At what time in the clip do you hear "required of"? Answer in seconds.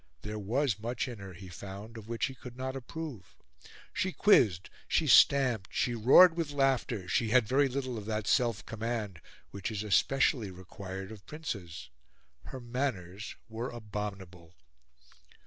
10.49-11.27